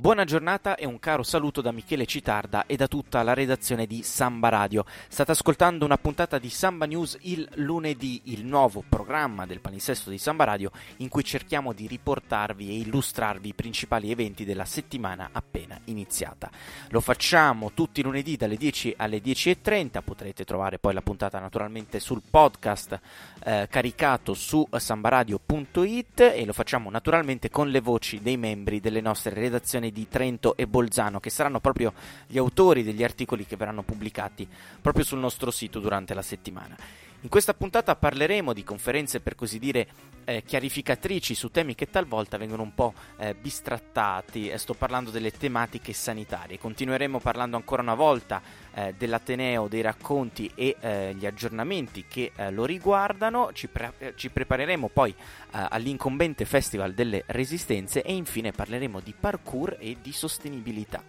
[0.00, 4.04] Buona giornata e un caro saluto da Michele Citarda e da tutta la redazione di
[4.04, 4.84] Samba Radio.
[5.08, 10.16] State ascoltando una puntata di Samba News il lunedì, il nuovo programma del palinsesto di
[10.16, 15.76] Samba Radio in cui cerchiamo di riportarvi e illustrarvi i principali eventi della settimana appena
[15.86, 16.48] iniziata.
[16.90, 21.98] Lo facciamo tutti i lunedì dalle 10 alle 10.30, potrete trovare poi la puntata naturalmente
[21.98, 23.00] sul podcast
[23.42, 29.34] eh, caricato su sambaradio.it e lo facciamo naturalmente con le voci dei membri delle nostre
[29.34, 31.92] redazioni di Trento e Bolzano, che saranno proprio
[32.26, 34.48] gli autori degli articoli che verranno pubblicati
[34.80, 36.76] proprio sul nostro sito durante la settimana.
[37.22, 39.88] In questa puntata parleremo di conferenze per così dire
[40.24, 45.92] eh, chiarificatrici su temi che talvolta vengono un po' eh, bistrattati, sto parlando delle tematiche
[45.92, 46.60] sanitarie.
[46.60, 48.40] Continueremo parlando ancora una volta
[48.72, 54.30] eh, dell'Ateneo, dei racconti e eh, gli aggiornamenti che eh, lo riguardano, ci, pre- ci
[54.30, 55.14] prepareremo poi eh,
[55.50, 61.02] all'incombente Festival delle Resistenze e infine parleremo di parkour e di sostenibilità.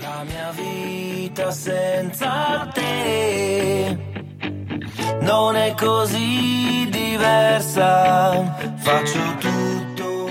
[0.00, 4.09] La mia vita senza te
[5.30, 8.42] non è così diversa,
[8.78, 10.28] faccio tutto.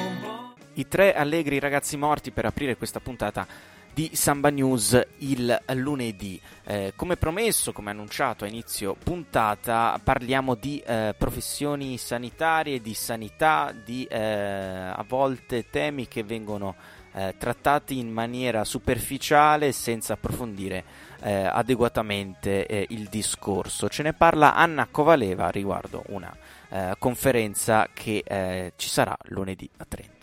[0.74, 3.48] I tre allegri ragazzi morti per aprire questa puntata
[3.94, 6.40] di Samba News il lunedì.
[6.66, 13.74] Eh, come promesso, come annunciato a inizio puntata, parliamo di eh, professioni sanitarie, di sanità,
[13.74, 16.76] di eh, a volte temi che vengono
[17.14, 20.84] eh, trattati in maniera superficiale senza approfondire
[21.22, 23.90] eh, adeguatamente eh, il discorso.
[23.90, 26.36] Ce ne parla Anna Covaleva riguardo una
[26.70, 30.18] eh, conferenza che eh, ci sarà lunedì a Trento.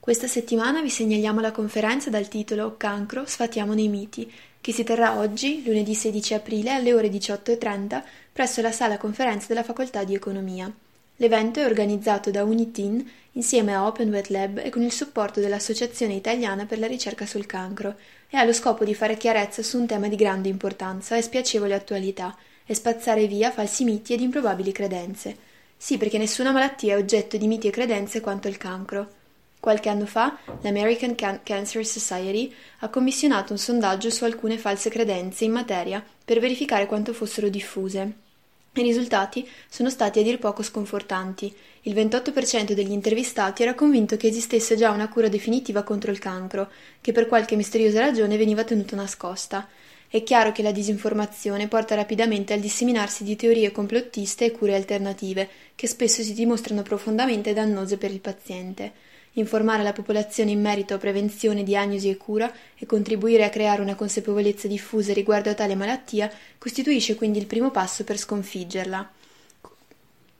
[0.00, 5.18] Questa settimana vi segnaliamo la conferenza dal titolo Cancro, sfatiamo nei miti, che si terrà
[5.18, 10.72] oggi, lunedì 16 aprile, alle ore 18.30, presso la sala conferenze della Facoltà di Economia.
[11.20, 16.14] L'evento è organizzato da Unitin insieme a Open Wet Lab e con il supporto dell'Associazione
[16.14, 17.96] Italiana per la ricerca sul cancro
[18.30, 21.74] e ha lo scopo di fare chiarezza su un tema di grande importanza e spiacevole
[21.74, 25.36] attualità e spazzare via falsi miti ed improbabili credenze.
[25.76, 29.08] Sì, perché nessuna malattia è oggetto di miti e credenze quanto il cancro.
[29.58, 35.44] Qualche anno fa l'American Can- Cancer Society ha commissionato un sondaggio su alcune false credenze
[35.44, 38.26] in materia per verificare quanto fossero diffuse.
[38.72, 41.52] I risultati sono stati a dir poco sconfortanti.
[41.82, 46.70] Il 28% degli intervistati era convinto che esistesse già una cura definitiva contro il cancro,
[47.00, 49.66] che per qualche misteriosa ragione veniva tenuta nascosta.
[50.10, 55.48] È chiaro che la disinformazione porta rapidamente al disseminarsi di teorie complottiste e cure alternative,
[55.74, 58.92] che spesso si dimostrano profondamente dannose per il paziente.
[59.38, 63.94] Informare la popolazione in merito a prevenzione, diagnosi e cura e contribuire a creare una
[63.94, 66.28] consapevolezza diffusa riguardo a tale malattia
[66.58, 69.12] costituisce quindi il primo passo per sconfiggerla.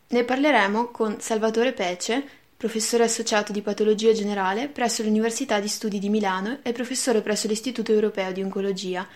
[0.09, 2.25] Ne parleremo con Salvatore Pece,
[2.57, 7.93] professore associato di patologia generale presso l'Università di Studi di Milano e professore presso l'Istituto
[7.93, 9.07] Europeo di Oncologia.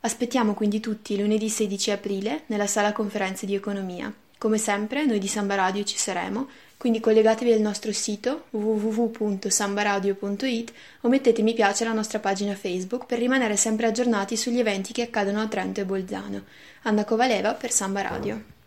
[0.00, 4.14] Aspettiamo quindi tutti lunedì 16 aprile nella sala conferenze di economia.
[4.38, 11.08] Come sempre, noi di Samba Radio ci saremo quindi collegatevi al nostro sito www.sambaradio.it o
[11.08, 15.40] mettete mi piace alla nostra pagina Facebook per rimanere sempre aggiornati sugli eventi che accadono
[15.40, 16.44] a Trento e Bolzano.
[16.82, 18.57] Anna Covaleva per Samba Radio.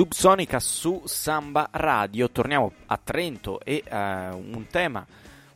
[0.00, 2.30] Subsonica su Samba Radio.
[2.30, 5.06] Torniamo a Trento e uh, un tema,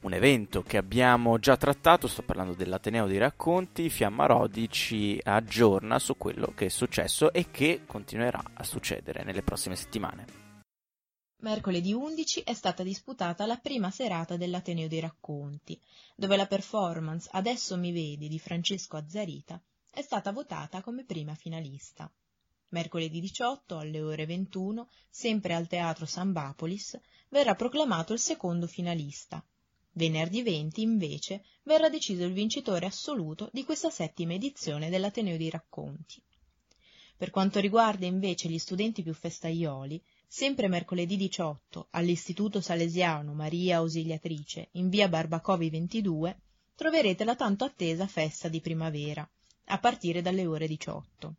[0.03, 5.99] un evento che abbiamo già trattato, sto parlando dell'Ateneo dei Racconti, Fiamma Rodi ci aggiorna
[5.99, 10.27] su quello che è successo e che continuerà a succedere nelle prossime settimane.
[11.39, 15.81] Mercoledì 11 è stata disputata la prima serata dell'Ateneo dei Racconti,
[16.15, 19.59] dove la performance Adesso mi vedi di Francesco Azzarita
[19.91, 22.13] è stata votata come prima finalista.
[22.75, 26.99] Mercoledì 18 alle ore 21, sempre al Teatro Sambapolis,
[27.29, 29.47] verrà proclamato il secondo finalista.
[29.93, 36.21] Venerdì 20, invece, verrà deciso il vincitore assoluto di questa settima edizione dell'Ateneo dei Racconti.
[37.17, 44.71] Per quanto riguarda invece gli studenti più festaioli, sempre mercoledì 18 all'Istituto Salesiano Maria Ausiliatrice
[44.73, 46.41] in via Barbacovi 22
[46.75, 49.25] troverete la tanto attesa festa di primavera,
[49.67, 51.37] a partire dalle ore 18.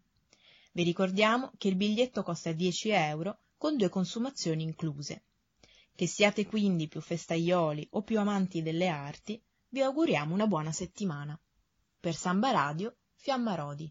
[0.76, 5.24] Vi ricordiamo che il biglietto costa 10 euro con due consumazioni incluse.
[5.96, 11.40] Che siate quindi più festaioli o più amanti delle arti, vi auguriamo una buona settimana.
[11.98, 13.90] Per Samba Radio, Fiamma Rodi.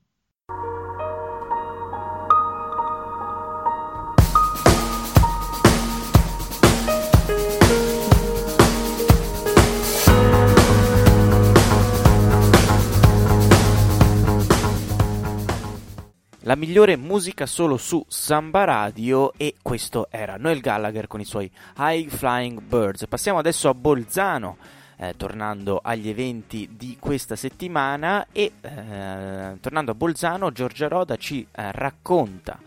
[16.55, 21.51] La migliore musica solo su Samba Radio e questo era Noel Gallagher con i suoi
[21.77, 23.09] High Flying Birds.
[23.09, 24.59] Passiamo adesso a Bolzano,
[24.99, 31.45] eh, tornando agli eventi di questa settimana e eh, tornando a Bolzano Giorgia Roda ci
[31.51, 32.61] eh, racconta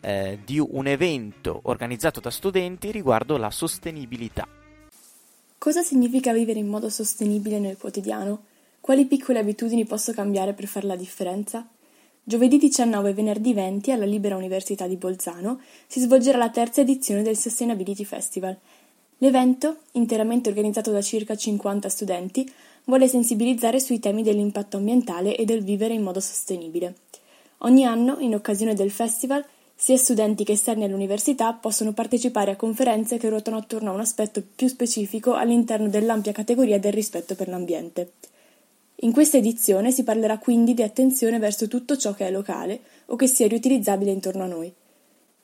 [0.00, 4.46] eh, di un evento organizzato da studenti riguardo la sostenibilità.
[5.58, 8.44] Cosa significa vivere in modo sostenibile nel quotidiano?
[8.78, 11.66] Quali piccole abitudini posso cambiare per fare la differenza?
[12.26, 17.20] Giovedì 19 e venerdì 20 alla Libera Università di Bolzano si svolgerà la terza edizione
[17.20, 18.56] del Sustainability Festival.
[19.18, 22.50] L'evento, interamente organizzato da circa 50 studenti,
[22.84, 26.94] vuole sensibilizzare sui temi dell'impatto ambientale e del vivere in modo sostenibile.
[27.58, 29.44] Ogni anno, in occasione del festival,
[29.74, 34.42] sia studenti che esterni all'università possono partecipare a conferenze che ruotano attorno a un aspetto
[34.54, 38.12] più specifico all'interno dell'ampia categoria del rispetto per l'ambiente.
[38.98, 43.16] In questa edizione si parlerà quindi di attenzione verso tutto ciò che è locale o
[43.16, 44.72] che sia riutilizzabile intorno a noi.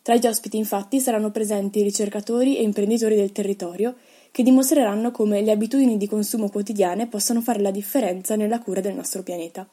[0.03, 3.97] Tra gli ospiti infatti saranno presenti ricercatori e imprenditori del territorio
[4.31, 8.95] che dimostreranno come le abitudini di consumo quotidiane possano fare la differenza nella cura del
[8.95, 9.69] nostro pianeta.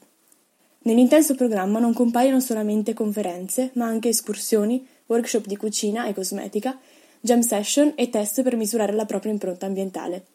[0.80, 6.78] Nell'intenso programma non compaiono solamente conferenze, ma anche escursioni, workshop di cucina e cosmetica,
[7.20, 10.26] jam session e test per misurare la propria impronta ambientale.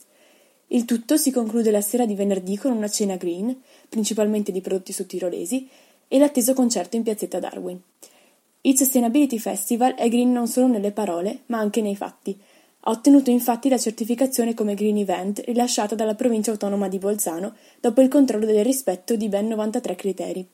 [0.74, 3.54] Il tutto si conclude la sera di venerdì con una cena green,
[3.90, 5.68] principalmente di prodotti sudtirolesi,
[6.08, 7.78] e l'atteso concerto in piazzetta Darwin.
[8.62, 12.38] Il Sustainability Festival è green non solo nelle parole, ma anche nei fatti.
[12.84, 18.00] Ha ottenuto infatti la certificazione come Green Event rilasciata dalla provincia autonoma di Bolzano dopo
[18.00, 20.48] il controllo del rispetto di ben 93 criteri.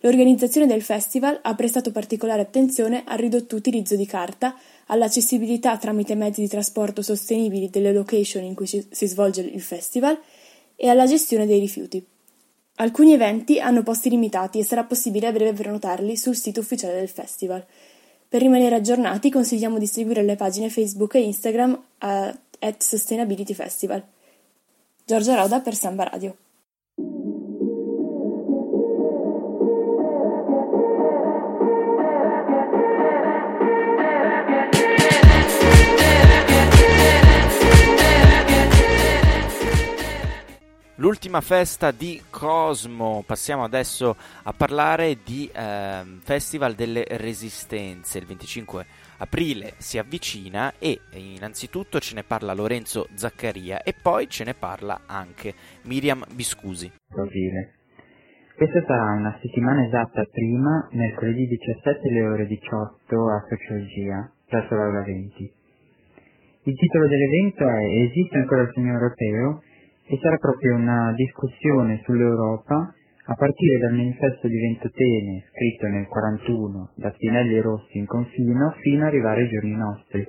[0.00, 4.56] L'organizzazione del festival ha prestato particolare attenzione al ridotto utilizzo di carta,
[4.86, 10.18] all'accessibilità tramite mezzi di trasporto sostenibili delle location in cui si svolge il festival
[10.76, 12.04] e alla gestione dei rifiuti.
[12.76, 17.08] Alcuni eventi hanno posti limitati e sarà possibile a breve prenotarli sul sito ufficiale del
[17.08, 17.66] festival.
[18.28, 24.04] Per rimanere aggiornati consigliamo di seguire le pagine Facebook e Instagram at Sustainability Festival.
[25.04, 26.36] Giorgia Roda per Samba Radio.
[41.00, 48.84] L'ultima festa di Cosmo, passiamo adesso a parlare di eh, Festival delle Resistenze, il 25
[49.18, 55.02] aprile si avvicina e innanzitutto ce ne parla Lorenzo Zaccaria e poi ce ne parla
[55.06, 55.54] anche
[55.84, 56.90] Miriam Biscusi.
[58.56, 65.04] Questa sarà una settimana esatta prima, mercoledì 17 alle ore 18 a Sociologia, presso l'Aula
[65.04, 65.52] 20.
[66.64, 69.62] Il titolo dell'evento è Esiste ancora il sogno europeo?
[70.08, 72.94] E sarà proprio una discussione sull'Europa
[73.30, 78.74] a partire dal manifesto di Ventotene, scritto nel 41 da Spinelli e Rossi in confino,
[78.80, 80.26] fino ad arrivare ai giorni nostri.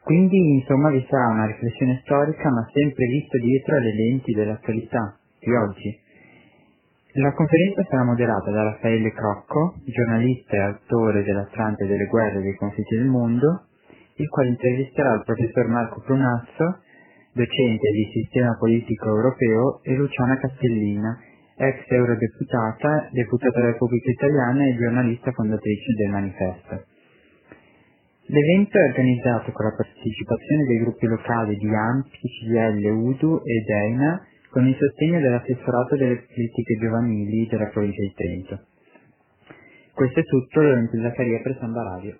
[0.00, 5.52] Quindi, insomma, vi sarà una riflessione storica, ma sempre vista dietro alle lenti dell'attualità, di
[5.52, 6.00] oggi.
[7.12, 12.54] La conferenza sarà moderata da Raffaele Crocco, giornalista e autore dell'Atlante delle guerre e dei
[12.54, 13.64] conflitti del mondo,
[14.14, 16.80] il quale intervisterà il professor Marco Prunazzo,
[17.32, 21.18] docente di Sistema Politico Europeo, e Luciana Castellina,
[21.56, 26.84] ex eurodeputata, deputata della Repubblica Italiana e giornalista fondatrice del Manifesto.
[28.30, 34.26] L'evento è organizzato con la partecipazione dei gruppi locali di AMPI, CGL, UDU e DEINA
[34.50, 38.60] con il sostegno dell'assessorato delle politiche giovanili della provincia di Trento.
[39.94, 42.18] Questo è tutto, Lorenzo Zaccaria per Samba Radio.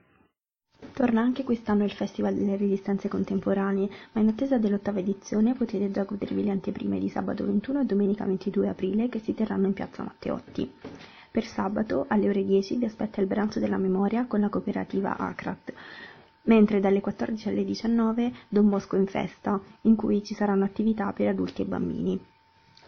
[0.98, 6.02] Torna anche quest'anno il Festival delle Resistenze Contemporanee, ma in attesa dell'ottava edizione potete già
[6.02, 10.02] godervi le anteprime di sabato 21 e domenica 22 aprile che si terranno in piazza
[10.02, 10.72] Matteotti.
[11.30, 15.72] Per sabato alle ore 10 vi aspetta il Branzo della Memoria con la cooperativa ACRAT,
[16.42, 21.28] mentre dalle 14 alle 19 Don Bosco in festa, in cui ci saranno attività per
[21.28, 22.20] adulti e bambini.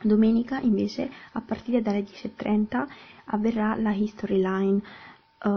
[0.02, 2.86] Domenica invece a partire dalle 10.30
[3.26, 4.80] avverrà la History Line,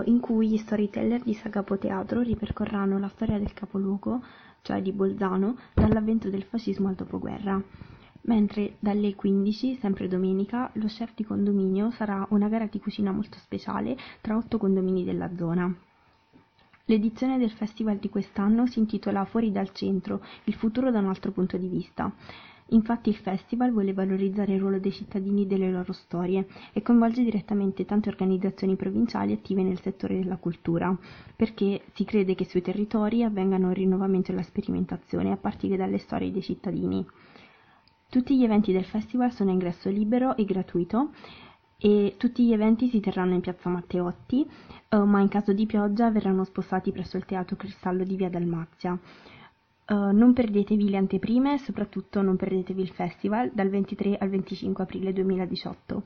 [0.05, 4.23] in cui gli storyteller di Sagapo Teatro ripercorranno la storia del capoluogo,
[4.61, 7.61] cioè di Bolzano, dall'avvento del fascismo al dopoguerra.
[8.25, 13.37] Mentre dalle 15, sempre domenica, lo chef di condominio sarà una gara di cucina molto
[13.39, 15.73] speciale tra otto condomini della zona.
[16.85, 21.31] L'edizione del festival di quest'anno si intitola Fuori dal centro, il futuro da un altro
[21.31, 22.13] punto di vista.
[22.67, 27.23] Infatti il festival vuole valorizzare il ruolo dei cittadini e delle loro storie e coinvolge
[27.23, 30.95] direttamente tante organizzazioni provinciali attive nel settore della cultura,
[31.35, 35.97] perché si crede che sui territori avvengano il rinnovamento e la sperimentazione a partire dalle
[35.97, 37.05] storie dei cittadini.
[38.09, 41.09] Tutti gli eventi del festival sono a ingresso libero e gratuito
[41.77, 44.47] e tutti gli eventi si terranno in piazza Matteotti,
[44.87, 48.97] eh, ma in caso di pioggia verranno spostati presso il Teatro Cristallo di Via Dalmazia.
[49.85, 54.83] Uh, non perdetevi le anteprime e soprattutto non perdetevi il festival dal 23 al 25
[54.83, 56.03] aprile 2018.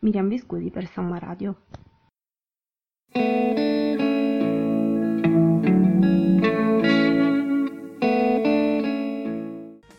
[0.00, 1.56] Miriam Viscusi per Samba Radio.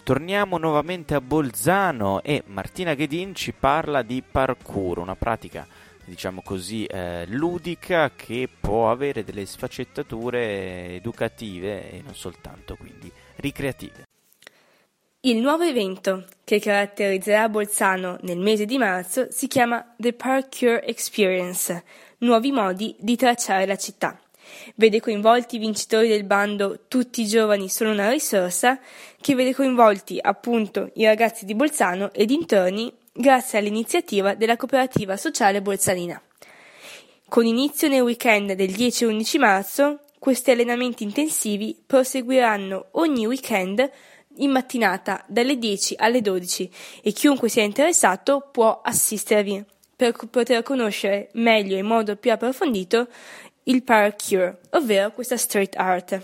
[0.04, 5.68] Torniamo nuovamente a Bolzano e Martina Ghedin ci parla di parkour, una pratica
[6.10, 14.08] diciamo così, eh, ludica che può avere delle sfaccettature educative e non soltanto quindi ricreative.
[15.22, 21.84] Il nuovo evento che caratterizzerà Bolzano nel mese di marzo si chiama The Parkour Experience,
[22.20, 24.20] nuovi modi di tracciare la città.
[24.76, 28.80] Vede coinvolti i vincitori del bando Tutti i giovani sono una risorsa,
[29.20, 35.62] che vede coinvolti appunto i ragazzi di Bolzano e dintorni grazie all'iniziativa della cooperativa sociale
[35.62, 36.22] bolzanina.
[37.28, 43.90] Con inizio nel weekend del 10 e 11 marzo, questi allenamenti intensivi proseguiranno ogni weekend
[44.38, 46.72] in mattinata dalle 10 alle 12
[47.04, 49.64] e chiunque sia interessato può assistervi
[49.96, 53.08] per poter conoscere meglio e in modo più approfondito
[53.64, 56.22] il parkour, ovvero questa street art.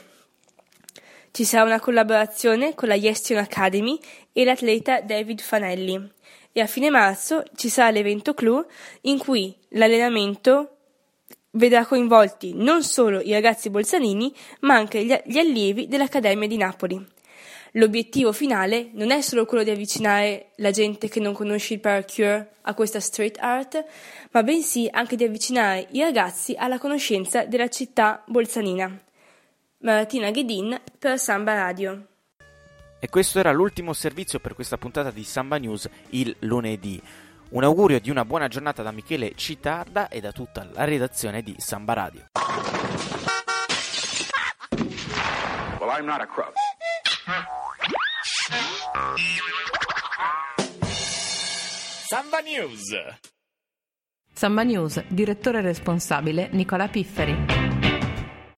[1.31, 3.99] Ci sarà una collaborazione con la Yestion Academy
[4.31, 6.13] e l'atleta David Fanelli
[6.57, 8.65] e a fine marzo ci sarà l'evento clou
[9.01, 10.77] in cui l'allenamento
[11.51, 17.05] vedrà coinvolti non solo i ragazzi bolzanini ma anche gli allievi dell'Accademia di Napoli.
[17.73, 22.47] L'obiettivo finale non è solo quello di avvicinare la gente che non conosce il parkour
[22.61, 23.83] a questa street art,
[24.31, 28.97] ma bensì anche di avvicinare i ragazzi alla conoscenza della città bolzanina.
[29.79, 32.14] Martina Ghedin per Samba Radio.
[32.99, 37.01] E questo era l'ultimo servizio per questa puntata di Samba News il lunedì.
[37.49, 41.55] Un augurio di una buona giornata da Michele Citarda e da tutta la redazione di
[41.57, 42.25] Samba Radio.
[45.79, 46.53] Well, I'm not a crook.
[52.07, 52.95] Samba News.
[54.33, 57.64] Samba News, direttore responsabile Nicola Pifferi.